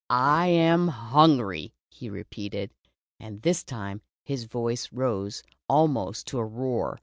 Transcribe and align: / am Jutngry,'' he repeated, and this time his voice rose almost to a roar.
/ 0.05 0.09
am 0.09 0.89
Jutngry,'' 0.89 1.73
he 1.87 2.09
repeated, 2.09 2.71
and 3.19 3.39
this 3.43 3.63
time 3.63 4.01
his 4.23 4.45
voice 4.45 4.91
rose 4.91 5.43
almost 5.69 6.25
to 6.25 6.39
a 6.39 6.43
roar. 6.43 6.99